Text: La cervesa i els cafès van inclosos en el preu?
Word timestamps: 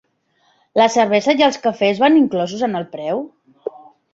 La 0.81 0.87
cervesa 0.93 1.35
i 1.41 1.45
els 1.49 1.61
cafès 1.67 2.01
van 2.05 2.17
inclosos 2.23 2.65
en 2.69 2.81
el 2.81 2.89
preu? 2.97 3.23